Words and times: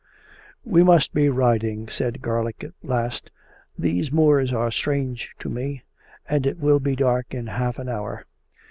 "We 0.65 0.81
must 0.81 1.13
be 1.13 1.29
riding/' 1.29 1.87
said 1.91 2.23
Garlick 2.23 2.63
at 2.63 2.73
last; 2.81 3.29
"these 3.77 4.11
moors 4.11 4.51
are 4.51 4.71
strange 4.71 5.35
to 5.37 5.47
me; 5.47 5.83
and 6.27 6.47
it 6.47 6.57
will 6.59 6.79
be 6.79 6.95
dark 6.95 7.35
in 7.35 7.45
half 7.45 7.77
an 7.77 7.87
hour." 7.87 8.25